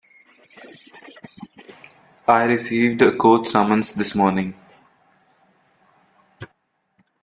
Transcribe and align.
I 2.27 2.45
received 2.45 3.03
a 3.03 3.15
court 3.15 3.45
summons 3.45 3.93
this 3.93 4.15
morning. 4.15 4.55